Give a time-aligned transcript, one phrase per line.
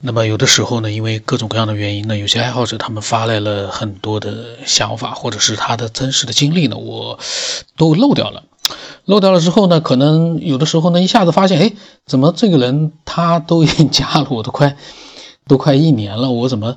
[0.00, 7.18] 那么有的时候呢，因为各种各样的原因呢，有些爱好者他们发来了很多的想法，或者是他的真实的经历呢，我
[7.76, 8.44] 都漏掉了。
[9.04, 11.72] 漏掉了之后呢，可能有的时候呢，一下子发现，哎，
[12.06, 14.76] 怎么这个人他都已经加了我都快
[15.48, 16.76] 都快一年了，我怎么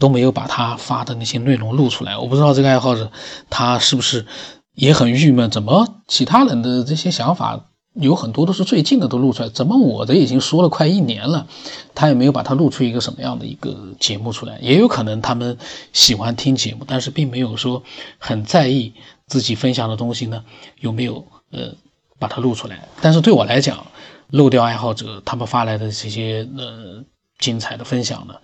[0.00, 2.18] 都没有把他发的那些内容录出来？
[2.18, 3.12] 我不知道这个爱好者
[3.48, 4.26] 他是不是
[4.74, 5.50] 也很郁闷？
[5.52, 7.66] 怎么其他人的这些想法？
[7.98, 11.46] 有很多都是最近的都录出来，怎么我的已经说了快一年了，
[11.94, 14.58] 他也没有把它录出一个什么样的一个节目出来？
[14.60, 15.56] 也有可能他们
[15.92, 17.82] 喜欢听节目，但是并没有说
[18.18, 18.92] 很在意
[19.26, 20.44] 自己分享的东西呢
[20.78, 21.74] 有没有呃
[22.18, 22.86] 把它录出来。
[23.00, 23.86] 但是对我来讲，
[24.28, 27.02] 漏掉爱好者他们发来的这些呃
[27.38, 28.34] 精彩的分享呢，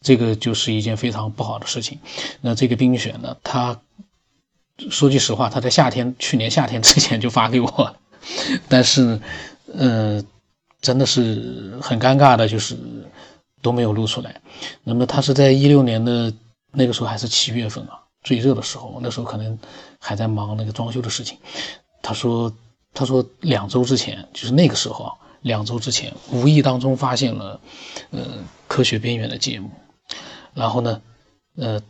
[0.00, 1.98] 这个就是一件非常不好的事情。
[2.40, 3.80] 那这个冰选呢，他
[4.88, 7.96] 说句实话，他在夏天去年夏天之前就发给我了。
[8.68, 9.20] 但是，
[9.72, 10.22] 呃，
[10.80, 12.76] 真的是很尴尬的，就是
[13.62, 14.40] 都没有录出来。
[14.82, 16.32] 那么他是在一六年的
[16.72, 19.58] 那个时候，还是七月份啊，最热的时候，那时候可能
[19.98, 21.38] 还在忙那个装修的事情。
[22.02, 22.52] 他说，
[22.92, 27.60] 他说两周之前，就是那个时候啊，两周之前，无意当中发现了，
[28.10, 28.20] 呃，
[28.68, 29.70] 科学边缘的节目，
[30.52, 31.00] 然后呢，
[31.56, 31.80] 呃，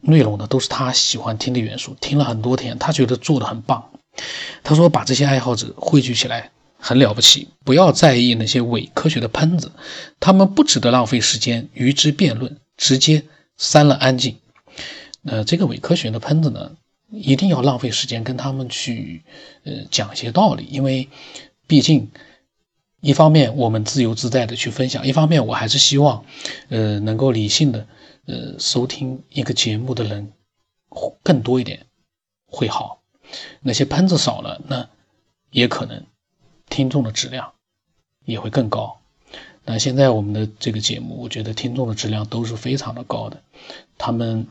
[0.00, 3.90] 内容呢都是他喜欢听的元素，听了很多天，他觉得做的很棒。
[4.62, 9.72] 他说：“把这些爱好者汇聚起来很了不起，不要在意那些伪科学的喷子，
[10.20, 13.24] 他们不值得浪费时间与之辩论，直接
[13.56, 14.36] 删了安静。
[15.24, 16.76] 呃，这个伪科学的喷子呢，
[17.10, 19.22] 一定要浪费时间跟他们去
[19.64, 21.08] 呃讲一些道理，因为
[21.66, 22.10] 毕竟
[23.00, 26.24] 一方面我们自由自在的去分享，一方面我还是希望
[26.68, 27.86] 呃能够理性的
[28.26, 30.32] 呃收听一个节目的人
[30.88, 31.86] 会更多一点
[32.46, 33.02] 会好。”
[33.60, 34.88] 那些喷子少了，那
[35.50, 36.04] 也可能
[36.68, 37.52] 听众的质量
[38.24, 39.00] 也会更高。
[39.64, 43.42] 那现在我们的这个节目，我觉得听众的质量都是非常的高的。
[43.98, 44.46] 他们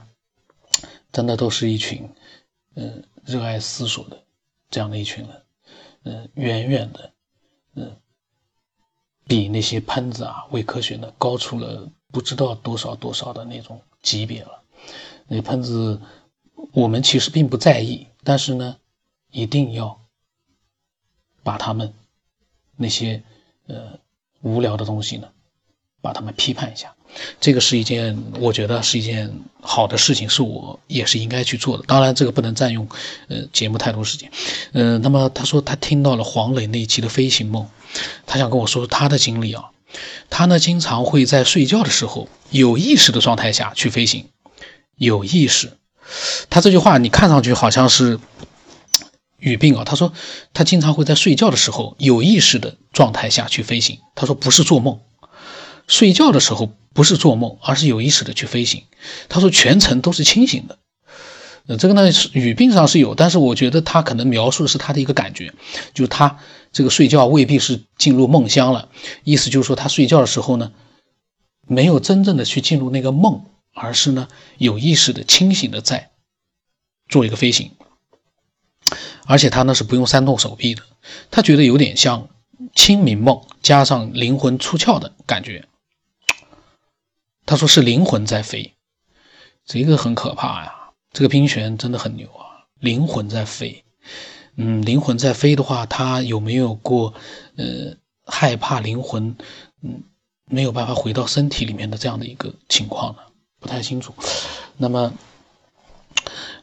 [1.13, 2.09] 真的都是一群，
[2.75, 4.21] 嗯，热爱思索的
[4.69, 5.41] 这样的一群人，
[6.03, 7.11] 嗯，远远的，
[7.75, 7.95] 嗯，
[9.25, 14.63] 比那些喷子啊、伪科学呢高出了不知道多少多少的那种级别了。
[15.27, 16.01] 那喷子，
[16.71, 18.07] 我们其实并不在意。
[18.23, 18.77] 但是呢，
[19.31, 19.99] 一定要
[21.43, 21.93] 把他们
[22.75, 23.21] 那些
[23.67, 23.99] 呃
[24.41, 25.27] 无聊的东西呢，
[26.01, 26.93] 把他们批判一下。
[27.39, 29.31] 这个是一件我觉得是一件
[29.61, 31.83] 好的事情，是我也是应该去做的。
[31.87, 32.89] 当然，这个不能占用
[33.29, 34.29] 呃节目太多时间。
[34.73, 37.69] 呃，那么他说他听到了黄磊那一期的飞行梦，
[38.25, 39.71] 他想跟我说他的经历啊。
[40.29, 44.27] 他呢经常会在睡觉的时候有意识的状态下去飞行，
[44.95, 45.77] 有意识。
[46.49, 48.19] 他这句话你看上去好像是
[49.37, 49.83] 语病啊。
[49.83, 50.13] 他说
[50.53, 53.99] 他经常会在睡觉的时候有意识的状态下去飞行。
[54.15, 54.99] 他说不是做梦，
[55.87, 58.83] 睡觉的时候不是做梦，而是有意识的去飞行。
[59.29, 60.77] 他说全程都是清醒的。
[61.67, 65.51] 呃，这个呢语病上是有，但是我觉得他可能描述的是他的一个感觉，
[65.95, 66.37] 就是他
[66.71, 68.89] 这个睡觉未必是进入梦乡了。
[69.23, 70.71] 意思就是说他睡觉的时候呢，
[71.67, 73.45] 没有真正的去进入那个梦。
[73.75, 76.11] 而是呢，有意识的、清醒的在
[77.09, 77.71] 做一个飞行，
[79.27, 80.81] 而且他呢是不用扇动手臂的，
[81.29, 82.29] 他觉得有点像
[82.73, 85.67] 清明梦加上灵魂出窍的感觉。
[87.45, 88.73] 他说是灵魂在飞，
[89.65, 90.93] 这个很可怕呀。
[91.11, 93.83] 这个冰泉真的很牛啊，灵魂在飞。
[94.55, 97.13] 嗯，灵魂在飞的话，他有没有过
[97.57, 99.35] 呃害怕灵魂
[99.81, 100.03] 嗯
[100.45, 103.21] 没有办法回到身体里面的这样的一个情况呢？
[103.65, 104.13] 不太清楚，
[104.77, 105.11] 那么，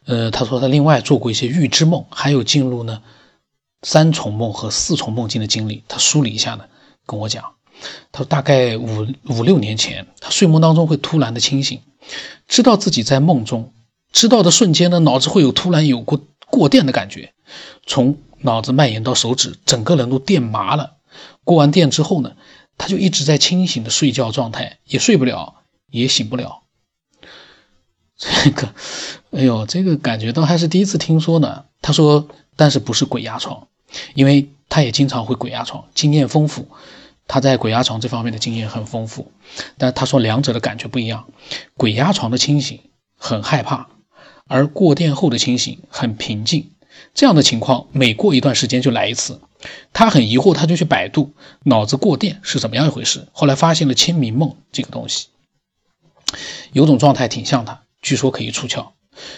[0.05, 3.03] 呃，他说他另外做过一些预知梦，还有进入呢
[3.83, 5.83] 三重梦和四重梦境的经历。
[5.89, 6.67] 他梳理一下呢，
[7.05, 7.55] 跟我讲，
[8.13, 11.81] 他说大概五五六年前，他睡梦当中会突然的清醒，
[12.47, 13.73] 知道自己在梦中，
[14.13, 17.33] 知道的瞬间呢，脑子会有突然有过过电的感觉，
[17.85, 20.99] 从脑子蔓延到手指，整个人都电麻了。
[21.43, 22.37] 过完电之后呢，
[22.79, 25.57] 他就一直在清醒的睡觉状态，也睡不了，
[25.91, 26.62] 也醒不了。
[28.23, 28.73] 这个，
[29.33, 31.65] 哎呦，这个感觉倒还是第一次听说呢。
[31.81, 33.67] 他说，但是不是鬼压床，
[34.15, 36.69] 因为他也经常会鬼压床，经验丰富。
[37.27, 39.33] 他在鬼压床这方面的经验很丰富，
[39.77, 41.27] 但他说两者的感觉不一样。
[41.77, 42.79] 鬼压床的清醒
[43.17, 43.89] 很害怕，
[44.47, 46.71] 而过电后的清醒很平静。
[47.15, 49.41] 这样的情况每过一段时间就来一次。
[49.93, 51.33] 他很疑惑，他就去百度
[51.65, 53.27] 脑子过电是怎么样一回事。
[53.33, 55.27] 后来发现了清明梦这个东西，
[56.73, 57.81] 有种状态挺像他。
[58.03, 58.89] 据说可以出窍。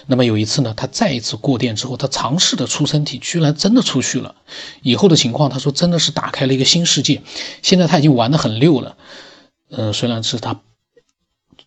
[0.06, 4.34] 那么有一次呢，他再一次过电之后，他尝试的出身体，居然真的出去了。
[4.82, 7.22] 以后的情况，他说真的是打开了一个新世界。
[7.60, 8.96] 现在他已经玩得很溜了。
[9.68, 10.60] 呃，虽然是他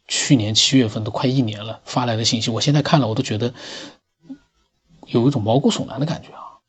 [0.07, 3.53] 去年七月份都快一年了发来的信息，我现在看了我都觉得
[5.05, 6.63] 有一种毛骨悚然的感觉啊！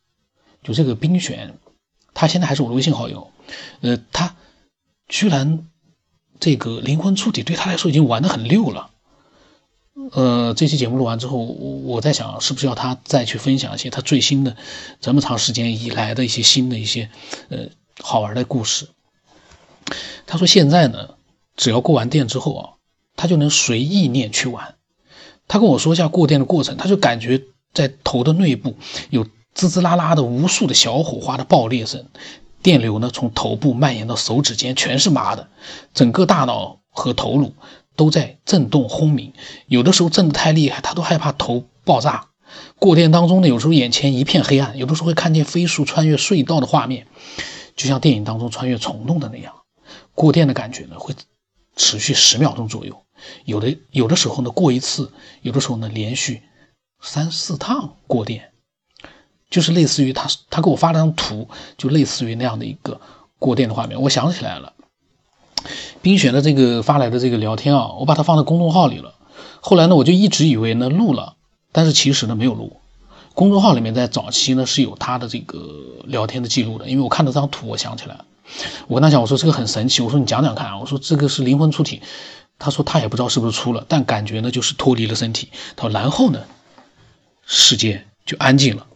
[0.64, 1.56] 就这个冰玄，
[2.14, 3.30] 他现在还是我的微信好友，
[3.80, 4.34] 呃，他
[5.06, 5.68] 居然
[6.40, 8.90] 这个灵魂出体对他来说已经玩得很溜了。
[10.12, 14.56] 呃，这期节目录完之后，我在想，是不是要他再去分享一些他最新的
[15.00, 17.10] 这么长时间以来的一些新的一些
[17.48, 17.66] 呃
[18.00, 18.88] 好玩的故事。
[20.26, 21.16] 他说现在呢，
[21.56, 22.68] 只要过完电之后啊，
[23.16, 24.76] 他就能随意念去玩。
[25.48, 27.42] 他跟我说一下过电的过程，他就感觉
[27.74, 28.76] 在头的内部
[29.10, 32.06] 有滋滋啦啦的无数的小火花的爆裂声，
[32.62, 35.48] 电流呢从头部蔓延到手指尖，全是麻的，
[35.92, 37.52] 整个大脑和头颅。
[37.98, 39.32] 都在震动轰鸣，
[39.66, 42.28] 有的时候震得太厉害，他都害怕头爆炸。
[42.78, 47.08] 过电当中呢，有时候眼前一片黑暗，有的时候会看见飞速穿越隧道的画面，
[47.74, 49.52] 就像电影当中穿越虫洞的那样。
[50.14, 51.12] 过电的感觉呢，会
[51.74, 53.02] 持续十秒钟左右，
[53.44, 55.12] 有的有的时候呢过一次，
[55.42, 56.42] 有的时候呢连续
[57.00, 58.52] 三四趟过电，
[59.50, 63.00] 就是类似于他他给我发了张图，就类似于那样的一个
[63.40, 64.00] 过电的画面。
[64.00, 64.72] 我想起来了。
[66.02, 69.14] 冰雪的这个发来的这个聊天啊，我把它放在公众号里了。
[69.60, 71.34] 后来呢，我就一直以为呢录了，
[71.72, 72.80] 但是其实呢没有录。
[73.34, 78.18] 公众号里面在早期呢是有他的这个聊天的记录的，因为我看到这张图，我想起来。
[78.86, 82.00] 我跟他讲，我说这个很神奇，我说你讲讲看啊，我说这个是灵魂出体。
[82.58, 85.50] 他说他也不知道是不是出了，但感觉呢就是脱离了身体。
[85.76, 86.40] 他说然后呢，
[87.46, 88.86] 世界就安静了，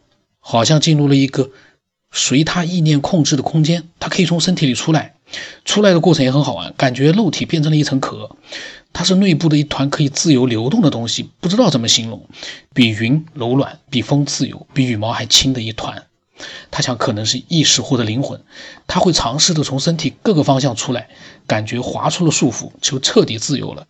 [0.41, 1.51] 好像进入了一个
[2.11, 5.15] 随他意念控制的空间，他可以从身体里出来。
[5.65, 8.37] 出来的过程也很好玩，感觉肉体变成了一层壳，
[8.93, 12.27] 它是内部的一团可以自由流动的东西，不知道怎么形容，
[12.75, 16.05] 比云柔软，比风自由，比羽毛还轻的一团。
[16.73, 18.43] 他想可能是意识或者灵魂，
[18.89, 21.09] 他会尝试着从身体各个方向出来，
[21.47, 23.87] 感觉划出了束缚，就彻底自由了。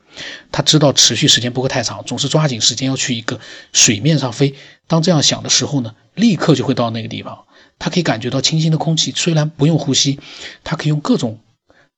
[0.51, 3.41] 他知道持续时间不会太长，总是抓紧时间要去一个
[3.73, 4.55] 水面上飞。
[4.87, 7.45] 当这样想的时候呢，立刻就会到那个地方。
[7.83, 10.21] 他可以感觉到清新的空气，虽然不用呼吸，
[10.63, 11.41] 他可以用各种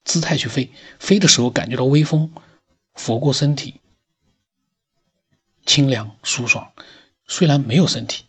[0.02, 0.70] 姿态去飞。
[0.98, 2.32] 飞的时候感觉到微风
[2.94, 3.74] 拂过身体，
[5.66, 6.68] 清凉舒爽。
[7.28, 8.24] 虽然没有身体，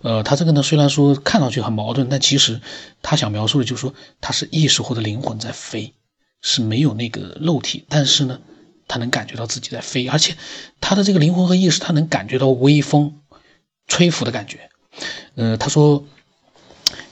[0.00, 2.62] 呃，他这个呢，虽然说看上去很矛盾，但其实
[3.02, 3.92] 他想描述的就是说，
[4.22, 5.92] 他是意识或者灵魂在飞，
[6.40, 8.40] 是没有那个肉体，但是呢，
[8.88, 10.38] 他能感觉到自己在飞，而且
[10.80, 13.20] 他的这个灵魂和意识，他能感觉到微风
[13.88, 14.70] 吹拂的感觉。
[15.34, 16.06] 呃，他说。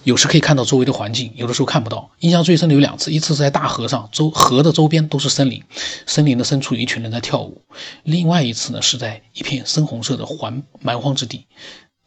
[0.04, 2.10] 有时可以看到周围的环境，有的时候看不到。
[2.20, 5.62] 印象最深的有两次，一次是在大河上，周河的周边都是森林，
[6.06, 7.62] 森林的深处有一群人在跳舞。
[8.02, 11.46] 另外一次呢，是在一片深红色的环蛮荒之地，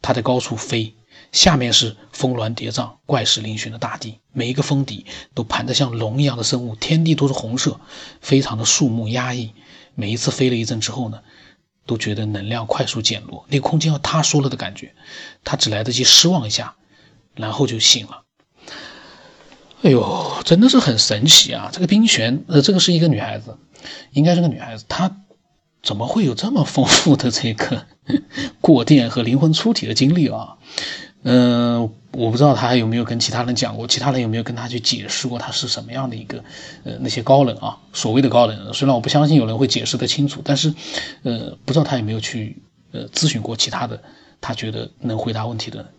[0.02, 0.94] 它在高处飞，
[1.32, 7.80] 下面是峰峦叠嶂、怪石嶙峋的大地，每一个峰底都盘着像龙一样的生物，天地都是红色，
[8.20, 9.52] 非常的肃穆压抑。
[9.94, 11.20] 每一次飞了一阵之后呢，
[11.86, 14.94] 都觉得能量快速减弱，那个空间要塌缩了的感觉。
[15.42, 16.76] 他只来得及失望一下。
[17.36, 18.22] 然后就醒了，
[19.82, 21.70] 哎呦，真的是很神奇啊！
[21.72, 23.56] 这个冰璇，呃，这个是一个女孩子，
[24.12, 25.16] 应该是个女孩子，她
[25.82, 27.86] 怎么会有这么丰富的这个
[28.60, 30.56] 过电和灵魂出体的经历啊？
[31.22, 36.42] 嗯，我不知道她有没有跟其他人讲过，其他人有没有跟她去解释过她是什么样的一个，
[36.84, 40.74] 呃，那些高人啊，所谓的高人，虽然我不相信有人会解释得清楚，但是，
[41.22, 42.62] 呃，不知道她有没有去，
[42.92, 44.02] 呃，咨询过其他的。
[44.40, 45.92] 他觉得能回答问题的人，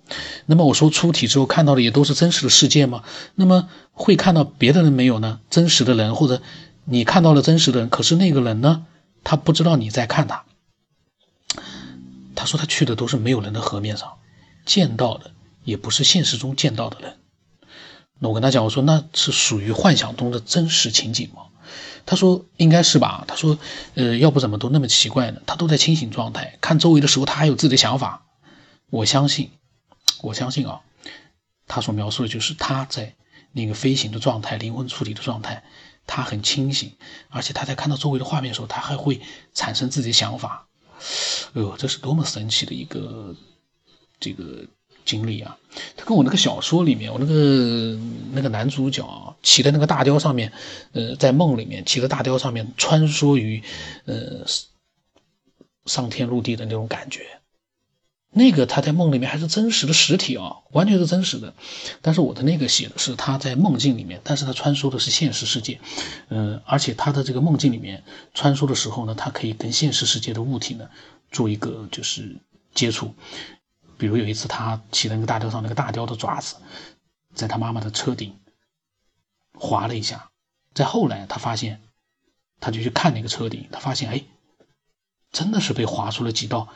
[0.45, 3.03] 那么我说出题之后看到的也都是真实的世界吗？
[3.35, 5.39] 那么会看到别的人没有呢？
[5.49, 6.41] 真实的人或者
[6.85, 8.85] 你看到了真实的人，可是那个人呢？
[9.23, 10.45] 他不知道你在看他。
[12.33, 14.13] 他说他去的都是没有人的河面上，
[14.65, 15.31] 见到的
[15.65, 17.17] 也不是现实中见到的人。
[18.19, 21.41] 那我跟他讲，我说那是属于幻想中的真实情景吗？
[22.05, 23.25] 他说应该是吧。
[23.27, 23.57] 他说，
[23.95, 25.41] 呃，要不怎么都那么奇怪呢？
[25.45, 28.26] 他都在清醒状态，看周围的时候他还有自己的想法。
[28.89, 29.51] 我相信，
[30.21, 30.81] 我相信啊，
[31.67, 33.15] 他所描述的就是他在
[33.51, 35.63] 那个飞行的状态、灵魂出体的状态，
[36.05, 36.93] 他很清醒，
[37.29, 39.21] 而且他在看到周围的画面的时候，他还会
[39.53, 40.67] 产生自己的想法。
[41.53, 43.35] 哎呦，这是多么神奇的一个
[44.19, 44.65] 这个
[45.05, 45.57] 经历啊！
[45.95, 47.97] 他跟我那个小说里面，我那个
[48.33, 50.51] 那个男主角骑在那个大雕上面，
[50.93, 53.61] 呃，在梦里面骑在大雕上面穿梭于
[54.05, 54.45] 呃
[55.85, 57.36] 上天入地的那种感觉。
[58.29, 61.53] 那个他在梦里面还是真实的实体啊，完全是真实的。
[62.01, 65.79] 但是我的那个写的是他在梦境里面，但是他穿梭的是现实世界，
[66.29, 68.03] 嗯，而且他的这个梦境里面
[68.33, 70.89] 穿梭的时候呢，他可以跟现实世界的物体呢
[71.31, 72.37] 做一个就是
[72.75, 73.15] 接触。
[73.97, 76.57] 比如有一次他骑在那个大雕上，那个大雕的爪子
[77.33, 78.35] 在他妈妈的车顶
[79.53, 80.29] 划了一下。
[80.75, 81.81] 再后来他发现
[82.59, 84.21] 他就去看那个车顶，他发现哎，
[85.31, 86.67] 真的是被划出了几道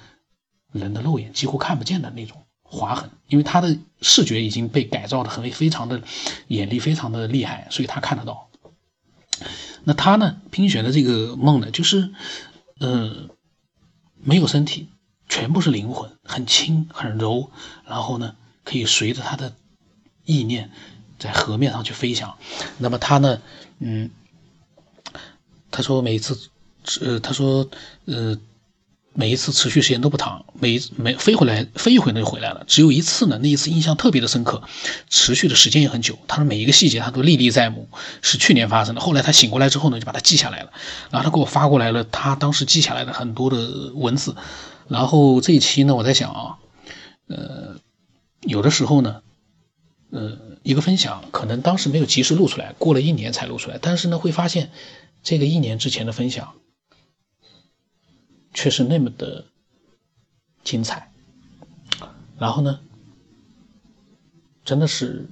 [0.71, 6.01] 人的肉眼几乎看不见的那种划痕，因为他的视觉已经被改造的很非常的
[6.47, 8.49] 眼力非常的厉害，所以他看得到。
[9.83, 12.11] 那他呢，冰雪的这个梦呢，就是
[12.79, 13.29] 呃
[14.15, 14.89] 没有身体，
[15.27, 17.51] 全部是灵魂，很轻很柔，
[17.85, 19.53] 然后呢可以随着他的
[20.25, 20.71] 意念
[21.19, 22.37] 在河面上去飞翔。
[22.77, 23.41] 那么他呢，
[23.79, 24.09] 嗯。
[25.73, 26.49] 他说每次，
[26.99, 27.65] 呃，他说，
[28.03, 28.37] 呃，
[29.13, 32.63] 每一次持续时间都不长，每每飞回来飞一回呢就回来了。
[32.65, 34.63] 只有一次呢，那一次印象特别的深刻，
[35.09, 36.17] 持续的时间也很久。
[36.27, 37.89] 他说每一个细节他都历历在目，
[38.21, 39.01] 是去年发生的。
[39.01, 40.71] 后来他醒过来之后呢，就把它记下来了，
[41.09, 44.35] 然后他给我发过来了他当时记下来的很多的文字。
[44.87, 46.55] 然后这一期呢，我在想啊，
[47.27, 47.75] 呃，
[48.43, 49.21] 有的时候呢，
[50.11, 54.71] 呃，一个分享可能当时没有及时录出来，过了一年才录出来，但是呢，会发现。
[55.23, 56.53] 这个一年之前的分享，
[58.53, 59.45] 却是那么的
[60.63, 61.11] 精彩。
[62.39, 62.79] 然后呢，
[64.65, 65.27] 真的是，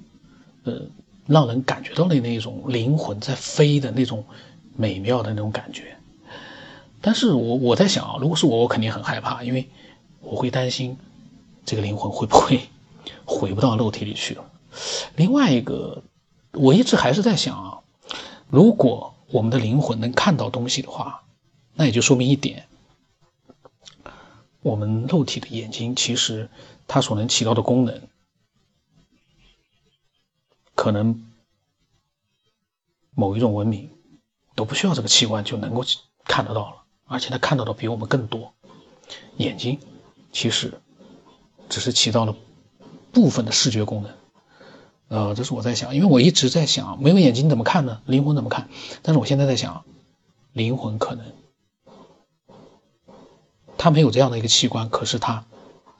[0.63, 0.81] 呃，
[1.25, 4.25] 让人感觉到了那种灵魂在飞的那种
[4.75, 5.97] 美妙的那种感觉。
[7.01, 9.67] 但是我我在想啊，如果是我，我肯定很害怕，因为
[10.21, 10.97] 我会担心
[11.65, 12.61] 这个灵魂会不会
[13.25, 14.43] 回不到肉体里去了。
[15.15, 16.03] 另外一个，
[16.53, 17.79] 我一直还是在想啊，
[18.49, 19.15] 如果。
[19.31, 21.21] 我们的灵魂能看到东西的话，
[21.75, 22.65] 那也就说明一点：
[24.61, 26.49] 我们肉体的眼睛其实
[26.87, 28.01] 它所能起到的功能，
[30.75, 31.25] 可能
[33.11, 33.89] 某一种文明
[34.55, 35.83] 都不需要这个器官就能够
[36.25, 38.53] 看得到了，而且它看到的比我们更多。
[39.37, 39.79] 眼睛
[40.31, 40.79] 其实
[41.69, 42.35] 只是起到了
[43.11, 44.13] 部分的视觉功能。
[45.07, 48.01] 呃，这是我在想，因为我一直在想，没有眼睛怎么看呢？
[48.05, 48.69] 灵魂怎么看？
[49.01, 49.85] 但是我现在在想，
[50.53, 51.25] 灵魂可能
[53.79, 55.45] 他没有这样的一个器官，可是他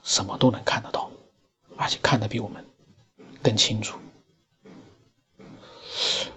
[0.02, 1.10] 什么都能看得到，
[1.76, 2.64] 而且看得比我们
[3.42, 3.98] 更清楚。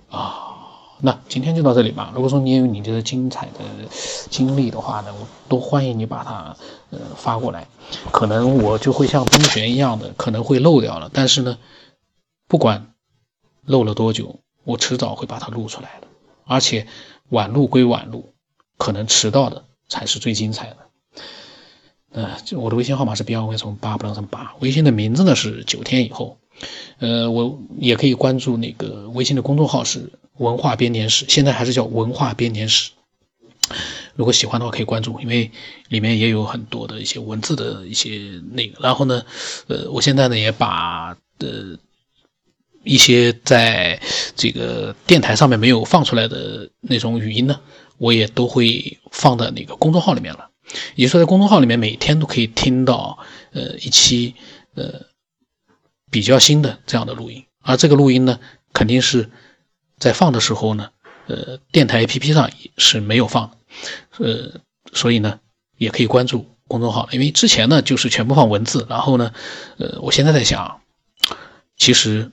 [0.09, 2.13] 啊，那今天就到这里吧。
[2.15, 3.59] 如果说你也有你的精彩的
[4.29, 6.55] 经历的话呢，我都欢迎你把它
[6.91, 7.67] 呃发过来。
[8.11, 11.59] 可能我就会像冰璇一样的，可能会漏掉了，但是呢。
[12.45, 12.93] 不管
[13.65, 16.07] 漏了多久，我迟早会把它录出来的。
[16.45, 16.85] 而且
[17.29, 18.35] 晚录归晚录，
[18.77, 20.77] 可能迟到的才是最精彩的。
[22.13, 26.37] 呃，我的微信号码是 B 二 Y 从八不能成八，微信的名字呢是九天以后。
[26.99, 32.91] 呃，我也可以关注那个微信的公众号是文化编年史，现在还是叫文化编年史。
[34.15, 35.51] 如果喜欢的话可以关注，因为
[35.89, 38.79] 里面也有很多的一些文字的一些那个。
[38.81, 39.23] 然后呢，
[39.67, 41.77] 呃，我现在呢也把呃。
[42.85, 43.97] 一些在
[44.35, 47.61] 这个电台上面没有放出来的那种语音呢，
[47.97, 50.49] 我也都会放在那个公众号里面了。
[50.95, 53.19] 也就是说在公众号里面每天都可以听到
[53.51, 54.35] 呃一期
[54.75, 55.05] 呃
[56.11, 58.39] 比较新的这样的录音，而这个录音呢，
[58.73, 59.29] 肯定是
[59.97, 60.91] 在放的时候呢，
[61.27, 63.57] 呃电台 APP 上是没有放，
[64.17, 64.61] 呃
[64.93, 65.39] 所以呢
[65.77, 69.33] 也可以关注公众号，因为之前呢就是全部放文字，然后呢
[69.77, 70.81] 呃我现在在想，
[71.77, 72.31] 其实。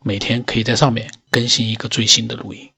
[0.00, 2.70] 每天可以在上面更新一个最新的录音，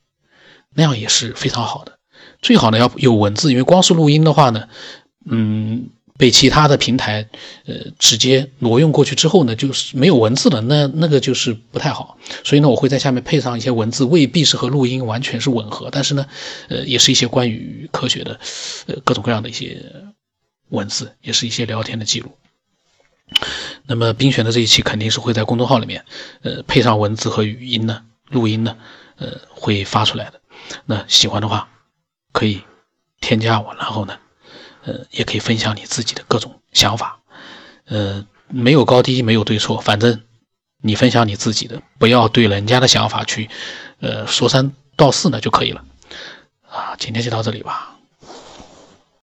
[0.74, 1.98] 那样也是非常好的。
[2.42, 4.68] 最好呢要有文字，因为光是录音的话呢，
[5.26, 7.28] 嗯，被其他的平台
[7.66, 12.18] 呃直接挪用过去之后呢，就是没有文字了，那那个就是不太好。
[12.44, 16.26] 所以呢，我会在下面配上一些文字，未必是和录音完全是吻合，但是呢，
[16.68, 18.40] 呃，也是一些关于科学的，
[18.86, 19.82] 呃，各种各样的一些
[20.68, 22.30] 文字，也是一些聊天的记录。
[23.86, 26.04] 那么冰选的这一期肯定是会在公众号里面，
[26.42, 28.76] 呃，配上文字和语音呢，录音呢，
[29.16, 30.40] 呃，会发出来的。
[30.86, 31.68] 那喜欢的话，
[32.32, 32.62] 可以
[33.20, 34.18] 添加我，然后呢，
[34.84, 37.20] 呃，也可以分享你自己的各种想法，
[37.86, 40.22] 呃，没有高低，没有对错，反正
[40.82, 43.50] 你分享你自己的，不要对人家的想法去，
[44.00, 45.84] 呃，说三道四呢就可以了。
[46.68, 47.89] 啊，今天就到这里吧。